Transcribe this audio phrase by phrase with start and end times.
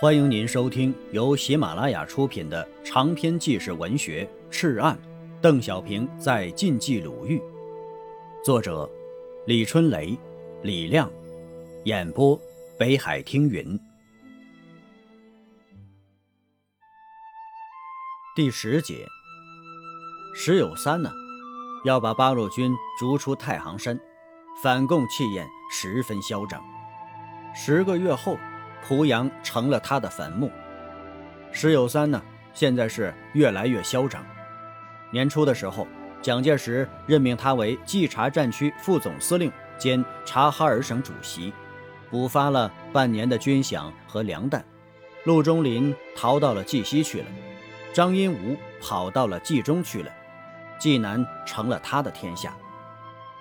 [0.00, 4.96] 欢迎您收听由喜马拉雅出品的长篇纪实文学《赤案》，
[5.40, 7.42] 邓小平在晋冀鲁豫，
[8.44, 8.88] 作者
[9.44, 10.16] 李春雷、
[10.62, 11.10] 李亮，
[11.82, 12.40] 演播
[12.78, 13.76] 北海听云。
[18.36, 19.04] 第十节，
[20.32, 21.10] 石有三呢，
[21.84, 23.98] 要把八路军逐出太行山，
[24.62, 26.62] 反共气焰十分嚣张。
[27.52, 28.38] 十个月后。
[28.86, 30.50] 濮阳成了他的坟墓。
[31.52, 34.24] 石友三呢，现在是越来越嚣张。
[35.10, 35.86] 年初的时候，
[36.20, 41.52] 蒋介石任命他为冀察战区副总司令兼察哈尔省主席，
[42.10, 44.64] 补发了半年的军饷和粮弹。
[45.24, 47.26] 陆中林逃到了冀西去了，
[47.92, 50.10] 张荫吾跑到了冀中去了，
[50.78, 52.54] 冀南成了他的天下。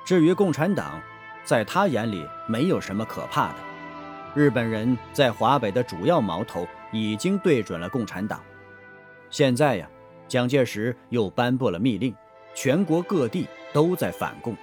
[0.06, 1.02] 至于共产党，
[1.44, 3.56] 在他眼里没有什么可怕的。
[4.38, 8.39] 日本人在华北的主要矛头已经对准了共产党。
[9.31, 9.89] 现在呀，
[10.28, 12.14] 蒋介石又颁布了密令，
[12.53, 14.56] 全国各地都在反共。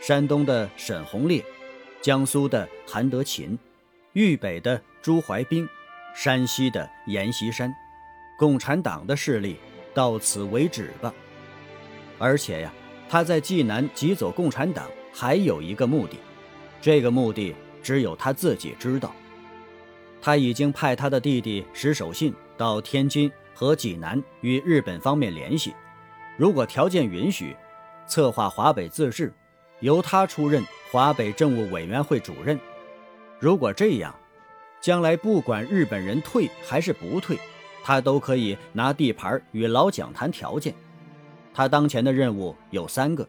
[0.00, 1.44] 山东的沈鸿烈，
[2.00, 3.58] 江苏的韩德勤，
[4.14, 5.68] 豫北的朱怀冰，
[6.14, 7.70] 山西的阎锡山，
[8.38, 9.58] 共产党的势力
[9.92, 11.12] 到此为止吧。
[12.18, 12.72] 而且呀，
[13.10, 16.16] 他在济南挤走共产党还有一个目的，
[16.80, 17.54] 这个目的。
[17.86, 19.14] 只有他自己知道，
[20.20, 25.72] 他已经派他的弟弟石守信到天津和济南与日本方面联系，
[26.36, 27.54] 如果条件允许，
[28.04, 29.32] 策划华北自治，
[29.78, 32.58] 由他出任华北政务委员会主任。
[33.38, 34.12] 如果这样，
[34.80, 37.38] 将来不管日本人退还是不退，
[37.84, 40.74] 他都可以拿地盘与老蒋谈条件。
[41.54, 43.28] 他当前的任务有三个：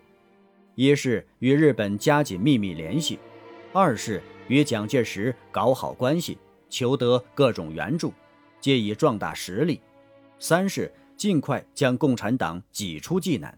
[0.73, 3.19] 一是与日本加紧秘密联系；
[3.71, 4.19] 二是。
[4.47, 6.37] 与蒋介石搞好关系，
[6.69, 8.13] 求得各种援助，
[8.59, 9.81] 借以壮大实力。
[10.39, 13.57] 三是尽快将共产党挤出济南。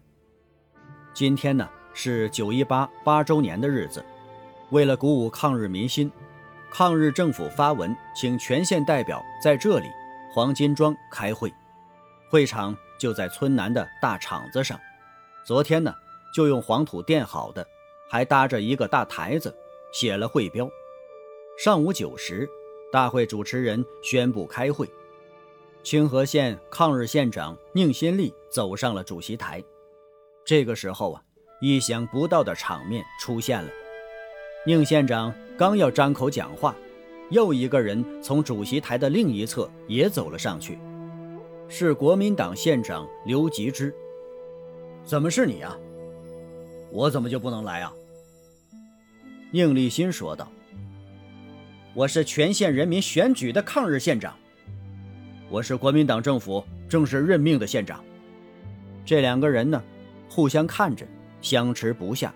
[1.12, 4.04] 今天呢是九一八八周年的日子，
[4.70, 6.10] 为了鼓舞抗日民心，
[6.70, 9.86] 抗日政府发文请全县代表在这里
[10.32, 11.52] 黄金庄开会，
[12.30, 14.78] 会场就在村南的大场子上。
[15.44, 15.92] 昨天呢
[16.34, 17.66] 就用黄土垫好的，
[18.08, 19.54] 还搭着一个大台子，
[19.92, 20.70] 写了会标。
[21.62, 22.48] 上午九时，
[22.90, 24.88] 大会主持人宣布开会。
[25.82, 29.62] 清河县抗日县长宁新立走上了主席台。
[30.42, 31.22] 这个时候啊，
[31.60, 33.68] 意想不到的场面出现了。
[34.64, 36.74] 宁县长刚要张口讲话，
[37.28, 40.78] 又一个人从主席台的另一侧也走了上去，
[41.68, 43.94] 是国民党县长刘吉之。
[45.04, 45.78] 怎么是你啊？
[46.90, 47.92] 我怎么就不能来啊？
[49.52, 50.50] 宁立新说道。
[51.92, 54.32] 我是全县人民选举的抗日县长，
[55.48, 58.00] 我是国民党政府正式任命的县长。
[59.04, 59.82] 这两个人呢，
[60.28, 61.04] 互相看着，
[61.42, 62.32] 相持不下。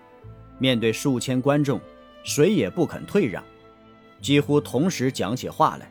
[0.59, 1.79] 面对数千观众，
[2.25, 3.41] 谁也不肯退让，
[4.19, 5.89] 几乎同时讲起话来。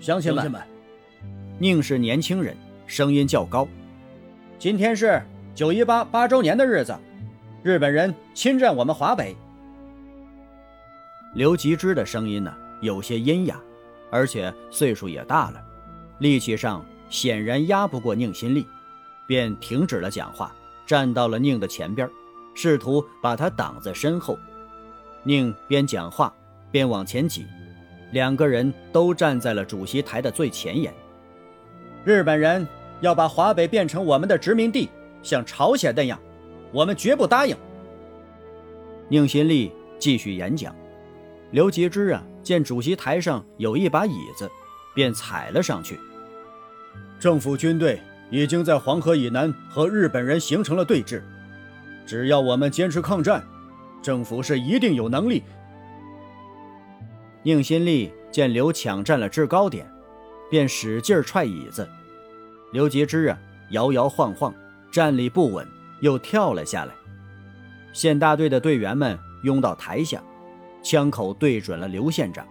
[0.00, 0.62] 乡亲们，
[1.58, 2.56] 宁是年轻人，
[2.86, 3.66] 声音较高。
[4.60, 5.20] 今天是
[5.52, 6.96] 九一八八周年的日子，
[7.64, 9.34] 日本人侵占我们华北。
[11.34, 13.58] 刘吉之的声音呢，有些阴哑，
[14.10, 15.64] 而且岁数也大了，
[16.18, 18.66] 力气上显然压不过宁新立，
[19.26, 20.54] 便停止了讲话，
[20.86, 22.08] 站到了宁的前边，
[22.54, 24.38] 试图把他挡在身后。
[25.22, 26.34] 宁边讲话
[26.70, 27.46] 边往前挤，
[28.12, 30.92] 两个人都站在了主席台的最前沿。
[32.04, 32.66] 日本人
[33.00, 34.90] 要把华北变成我们的殖民地，
[35.22, 36.20] 像朝鲜那样，
[36.72, 37.56] 我们绝不答应。
[39.08, 40.76] 宁新立继续演讲。
[41.52, 44.50] 刘吉之啊，见主席台上有一把椅子，
[44.94, 46.00] 便踩了上去。
[47.20, 51.22] 政府军队已经在黄河以南和日本人形成了对峙，
[52.06, 53.44] 只要我们坚持抗战，
[54.02, 55.42] 政府是一定有能力。
[57.42, 59.86] 宁新立见刘抢占了制高点，
[60.50, 61.86] 便使劲踹椅子。
[62.72, 63.38] 刘吉之啊，
[63.72, 64.54] 摇摇晃晃，
[64.90, 65.68] 站立不稳，
[66.00, 66.94] 又跳了下来。
[67.92, 70.22] 县大队的队员们拥到台下。
[70.82, 72.46] 枪口对准了刘县长，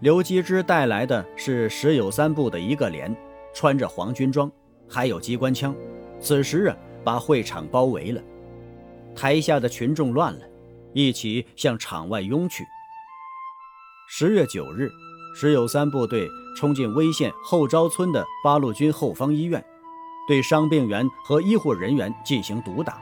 [0.00, 3.14] 刘基之带来的是石有三部的一个连，
[3.54, 4.50] 穿着黄军装，
[4.88, 5.74] 还有机关枪。
[6.20, 8.22] 此时啊，把会场包围了，
[9.16, 10.40] 台下的群众乱了，
[10.92, 12.66] 一起向场外拥去。
[14.06, 14.90] 十月九日，
[15.34, 19.64] 石有三部队冲进威县后招村的八路军后方医院，
[20.28, 23.00] 对伤病员和医护人员进行毒打。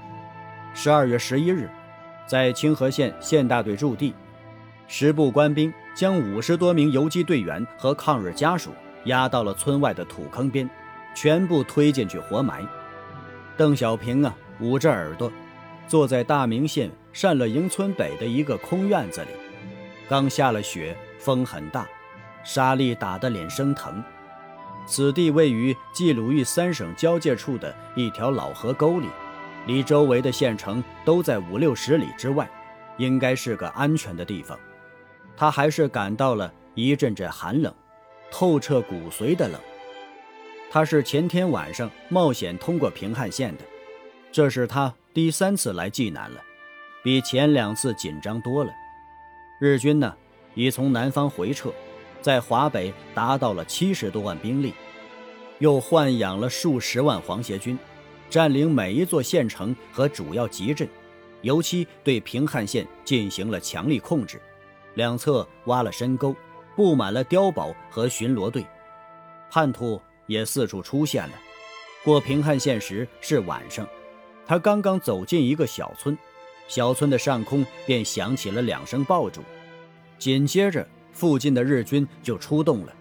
[0.75, 1.69] 十二月十一日，
[2.25, 4.14] 在清河县县大队驻地。
[4.90, 8.73] 十部官兵将五十多名游击队员和抗日家属
[9.05, 10.69] 押到了村外的土坑边，
[11.14, 12.67] 全部推进去活埋。
[13.55, 15.31] 邓小平啊，捂着耳朵，
[15.87, 19.29] 坐在大名县善乐营村北的一个空院子里。
[20.08, 21.87] 刚下了雪，风很大，
[22.43, 24.02] 沙粒打得脸生疼。
[24.87, 29.08] 此地位于冀鲁豫三省交界处的一条老河沟里，
[29.67, 32.49] 离周围的县城都在五六十里之外，
[32.96, 34.58] 应该是个安全的地方。
[35.38, 37.73] 他还是感到了一阵阵寒冷，
[38.29, 39.61] 透彻骨髓的冷。
[40.69, 43.62] 他是前天晚上冒险通过平汉线的，
[44.32, 46.43] 这是他第三次来济南了，
[47.05, 48.73] 比前两次紧张多了。
[49.61, 50.12] 日军呢，
[50.55, 51.73] 已从南方回撤。
[52.20, 54.75] 在华北达到了七十多万兵力，
[55.61, 57.79] 又豢养了数十万皇协军，
[58.29, 60.88] 占领每一座县城和主要集镇，
[61.43, 64.40] 尤其对平汉线进行了强力控制，
[64.98, 66.34] 两侧挖了深沟，
[66.74, 68.66] 布满了碉堡和巡逻队，
[69.48, 71.34] 叛徒也四处出现了。
[72.04, 73.88] 过平汉线时是晚上，
[74.44, 76.18] 他刚刚走进一个小村，
[76.66, 79.40] 小村的上空便响起了两声爆竹，
[80.18, 80.84] 紧接着。
[81.12, 82.92] 附近的日军就出动了，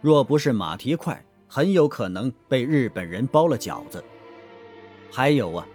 [0.00, 4.02] 若不是马蹄快，很有可能被日本人包了饺子。
[5.10, 5.66] 还有啊，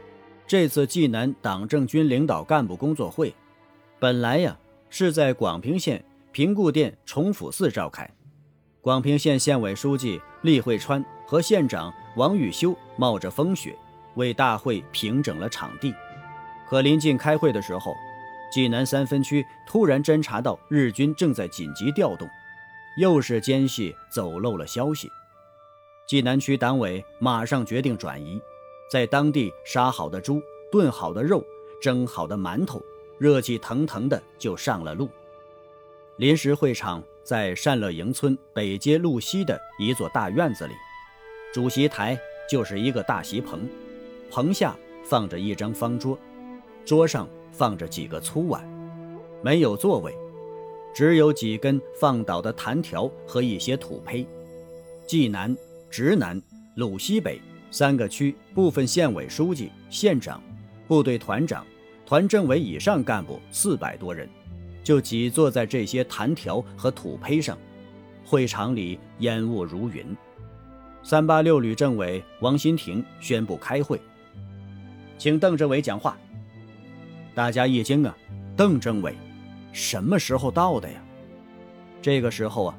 [0.48, 3.34] 这次济南党政军领导干部工作会，
[4.00, 4.58] 本来呀
[4.90, 8.10] 是在广平县平固店崇福寺召开，
[8.82, 13.76] 广平县县委书记厉慧川和县长王玉修冒着风雪
[14.16, 15.94] 为大会平整了场地，
[16.70, 17.96] 可临近开会的时候。
[18.50, 22.26] 济南三分区突然侦察到日军正在紧急调动，
[22.98, 25.12] 又是奸细走漏了消息。
[26.08, 28.42] 济南区党委马上决定转移，
[28.90, 30.42] 在当地杀好的猪、
[30.72, 31.44] 炖好的肉、
[31.82, 32.82] 蒸好的馒头，
[33.18, 35.10] 热气腾腾的就上了路。
[36.18, 40.74] 临时会场在善乐营村北街路西的一座大院子里，
[41.54, 42.20] 主席台
[42.50, 43.68] 就是一个大席棚，
[44.32, 46.18] 棚下放着一张方桌，
[46.86, 47.28] 桌上。
[47.50, 48.64] 放着几个粗碗，
[49.42, 50.16] 没有座位，
[50.94, 54.28] 只有几根放倒的弹条和一些土坯。
[55.08, 55.58] 济南、
[55.90, 56.40] 直南、
[56.76, 57.42] 鲁西北
[57.72, 60.40] 三个区部分县委书记、县长、
[60.88, 61.66] 部队团长、
[62.08, 64.30] 团政委以上干部四百多人，
[64.82, 67.58] 就挤坐在这些弹条和土坯上。
[68.24, 70.06] 会场里烟雾如云。
[71.04, 74.00] 三八六旅政委王新亭宣布开会，
[75.18, 76.18] 请邓政委讲话。
[77.36, 78.16] 大家一惊啊，
[78.56, 79.14] 邓政委，
[79.74, 80.96] 什么时候到的呀？
[82.02, 82.78] 这个时候啊，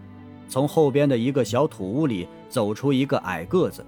[0.48, 3.84] 从后边的一个小土屋里走出一个矮个子，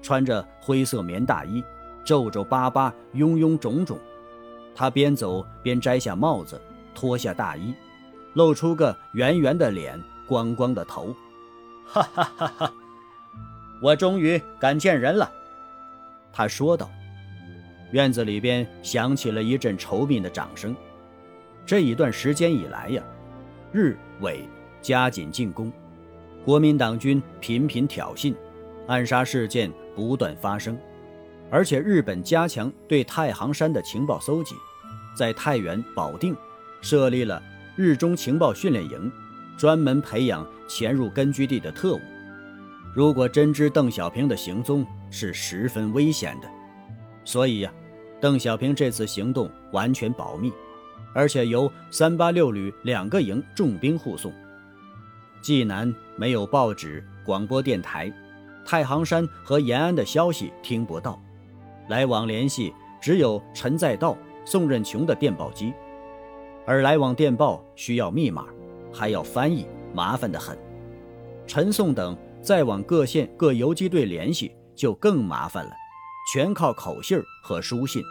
[0.00, 1.62] 穿着灰色棉大衣，
[2.06, 3.98] 皱皱巴巴，臃臃肿肿。
[4.78, 6.60] 他边走边摘下帽子，
[6.94, 7.74] 脱下大衣，
[8.34, 11.12] 露出个圆圆的脸，光光的头。
[11.84, 12.72] 哈哈哈哈！
[13.82, 15.28] 我终于敢见人了，
[16.32, 16.88] 他说道。
[17.90, 20.76] 院子里边响起了一阵稠密的掌声。
[21.66, 23.02] 这一段时间以来呀，
[23.72, 24.48] 日伪
[24.80, 25.72] 加紧进攻，
[26.44, 28.32] 国民党军频频挑衅，
[28.86, 30.78] 暗杀事件不断发生，
[31.50, 34.54] 而且日本加强对太行山的情报搜集，
[35.18, 36.34] 在太原、保定
[36.80, 37.42] 设立了
[37.74, 39.10] 日中情报训练营，
[39.56, 42.00] 专门培养潜入根据地的特务。
[42.94, 46.48] 如果真知邓小平的行踪，是十分危险的。
[47.24, 47.72] 所以呀，
[48.20, 50.52] 邓小平这次行动完全保密，
[51.12, 54.32] 而且由三八六旅两个营重兵护送。
[55.42, 58.12] 济南没有报纸、广播电台，
[58.64, 61.20] 太行山和延安的消息听不到，
[61.88, 64.16] 来往联系只有陈再道、
[64.50, 65.74] 宋任穷的电报机，
[66.64, 68.46] 而来往电报需要密码，
[68.90, 70.56] 还要翻译，麻烦得很。
[71.46, 75.70] 陈宋等再往各县各游击队联系就更麻烦了。
[76.32, 78.02] 全靠口信和书信，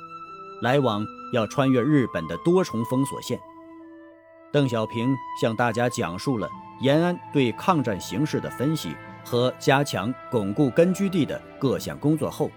[0.61, 1.03] 来往
[1.33, 3.39] 要穿越日本的多重封锁线。
[4.51, 6.47] 邓小平向大家讲述了
[6.81, 12.51] 延安对抗战形势的分析和加强巩固根据地的各项工作后，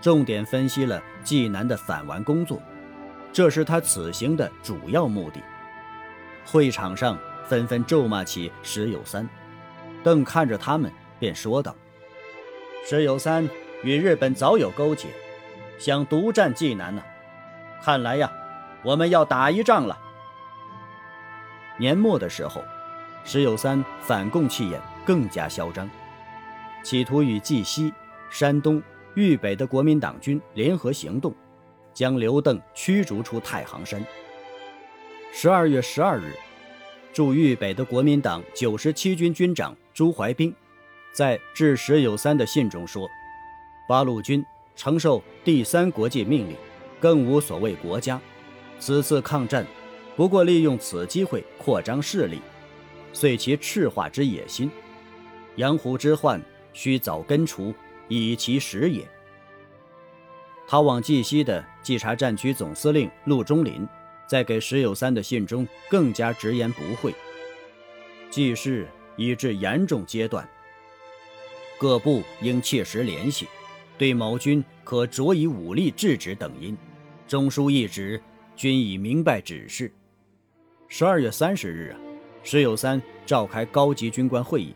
[0.00, 2.58] 重点分析了济南的反顽工作，
[3.32, 5.40] 这是他此行的主要目的。
[6.44, 9.28] 会场上纷纷咒骂起石友三，
[10.02, 11.74] 邓看着他们便说道
[12.84, 13.48] ：“石友三。”
[13.84, 15.06] 与日本早有勾结，
[15.78, 17.00] 想独占济南呢。
[17.80, 18.28] 看来呀，
[18.82, 19.96] 我们要打一仗了。
[21.78, 22.60] 年末的时候，
[23.22, 25.88] 石友三反共气焰更加嚣张，
[26.82, 27.94] 企图与冀西、
[28.30, 28.82] 山东、
[29.14, 31.32] 豫北的国民党军联合行动，
[31.98, 34.00] 将刘邓驱逐出太行山。
[35.32, 36.32] 十二月十二日，
[37.12, 40.54] 驻豫北的国民党九十七军军长朱怀彬，
[41.12, 43.10] 在致石友三的信中说
[43.88, 46.54] ：“八路军承受第三国际命令，
[47.00, 48.20] 更无所谓国家。
[48.78, 49.66] 此次抗战，
[50.14, 52.40] 不过利用此机会扩张势力，
[53.12, 54.70] 遂其赤化之野心。
[55.56, 56.40] 养虎之患，
[56.72, 57.74] 须早根除，
[58.06, 59.04] 以其实也。”
[60.68, 63.88] 逃往冀西的冀察战区总司令陆中林。
[64.26, 67.14] 在给石友三的信中，更加直言不讳。
[68.30, 70.46] 计事已至严重阶段，
[71.78, 73.48] 各部应切实联系，
[73.96, 76.76] 对某军可着以武力制止等因。
[77.26, 78.22] 中书一旨，
[78.54, 79.90] 均已明白指示。
[80.88, 81.96] 十二月三十日啊，
[82.42, 84.74] 石友三召开高级军官会议，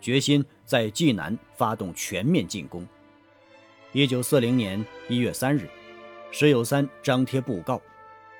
[0.00, 2.86] 决心在济南发动全面进攻。
[3.94, 5.70] 一九四零年一月三日，
[6.32, 7.80] 石友三张贴布告。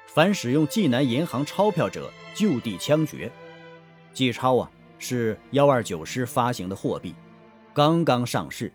[0.04, 3.30] 凡使用济南银行钞票者，就地枪决。
[4.12, 4.68] 济钞啊，
[4.98, 7.14] 是幺二九师发行的货币，
[7.72, 8.72] 刚刚上市，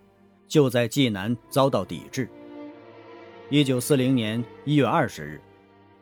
[0.48, 2.30] 就在济南遭到抵制。
[3.50, 5.42] 一九四零年一月二十日，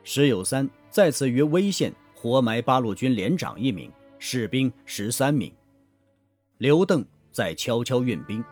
[0.04, 5.52] 石友三再次于威县活埋八路军连长一名，士兵十三名。
[6.58, 8.44] 刘邓在悄悄运兵，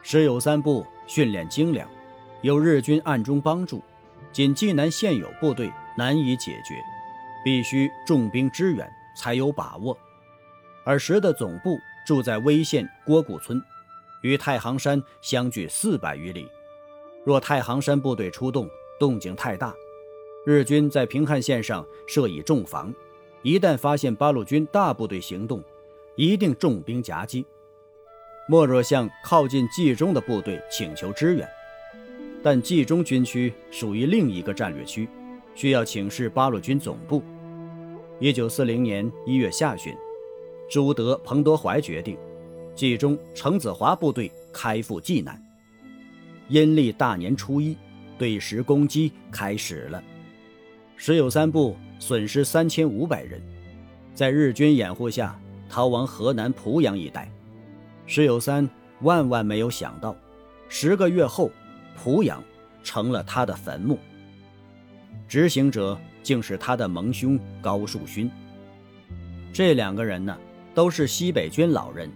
[0.00, 1.88] 石友三部训练精良，
[2.40, 3.82] 有日军暗中帮助，
[4.30, 5.68] 仅济南现有部队。
[5.98, 6.76] 难以解决，
[7.44, 9.98] 必须重兵支援才有把握。
[10.84, 11.76] 尔时的总部
[12.06, 13.60] 住在威县郭固村，
[14.22, 16.48] 与太行山相距四百余里。
[17.24, 19.74] 若太行山部队出动，动静太大，
[20.46, 22.94] 日军在平汉线上设以重防，
[23.42, 25.62] 一旦发现八路军大部队行动，
[26.14, 27.44] 一定重兵夹击。
[28.50, 31.48] 莫若向靠近冀中的部队请求支援，
[32.42, 35.08] 但冀中军区属于另一个战略区。
[35.54, 37.22] 需要请示八路军总部。
[38.18, 39.94] 一九四零年一月下旬，
[40.68, 42.18] 朱德、彭德怀决定，
[42.74, 45.40] 冀中程子华部队开赴济南。
[46.48, 47.76] 阴历大年初一，
[48.18, 50.02] 对时攻击开始了。
[50.96, 53.40] 石友三部损失三千五百人，
[54.12, 57.30] 在日军掩护下逃往河南濮阳一带。
[58.12, 58.68] 石友三
[59.02, 60.16] 万万没有想到，
[60.68, 61.48] 十个月后，
[61.96, 62.42] 濮阳
[62.82, 63.96] 成了他的坟墓。
[65.28, 68.28] 执行者竟是他的盟兄高树勋。
[69.52, 70.36] 这两个人呢，
[70.74, 72.10] 都是西北军老人，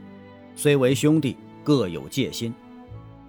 [0.57, 2.53] 虽为兄弟，各有戒心。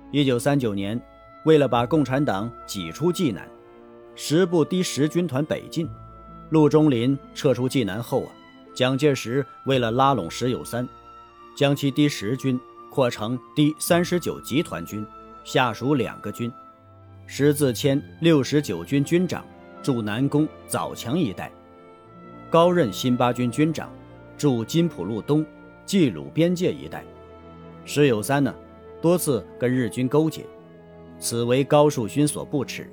[0.09, 0.99] 一九三九年，
[1.43, 3.47] 为了把共产党挤出济南，
[4.15, 5.87] 十部第十军团北进。
[6.49, 8.31] 陆中麟撤出济南后啊，
[8.73, 10.89] 蒋介石为了拉拢石友三，
[11.55, 12.59] 将其第十军
[12.89, 15.05] 扩成第三十九集团军，
[15.43, 16.51] 下属两个军，
[17.25, 19.43] 石自谦六十九军军长。
[19.83, 21.51] 驻南宫、枣强一带，
[22.49, 23.87] 高任新八军军长，
[24.35, 25.45] 驻金浦路东、
[25.85, 27.03] 冀鲁边界一带。
[27.85, 28.51] 石友三呢，
[28.99, 30.43] 多次跟日军勾结，
[31.19, 32.89] 此为高树勋所不齿。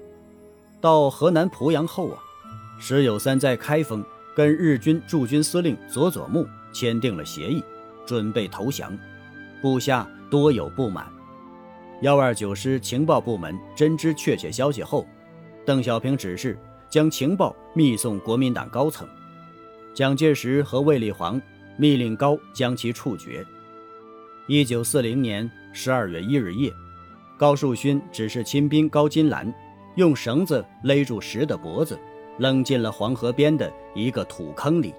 [0.82, 2.18] 到河南濮阳后啊，
[2.78, 4.04] 石友三在开封
[4.36, 7.64] 跟日军驻军司令佐佐木签订了协议，
[8.06, 8.96] 准备投降，
[9.60, 11.06] 部下多有不满。
[12.02, 15.06] 幺二九师情报部门真知确切消息后，
[15.64, 16.58] 邓小平指示。
[16.90, 19.08] 将情报密送国民党高层，
[19.94, 21.40] 蒋介石和卫立煌
[21.78, 23.42] 密令高将其处决。
[24.46, 26.70] 一九四零年十二月一日夜，
[27.38, 29.50] 高树勋指示亲兵高金兰
[29.96, 31.98] 用绳子勒住石的脖子，
[32.38, 34.92] 扔进了黄河边的一个土坑里。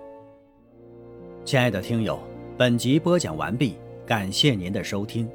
[1.45, 2.19] 亲爱的听友，
[2.55, 3.73] 本集播讲完毕，
[4.05, 5.27] 感谢您的收听。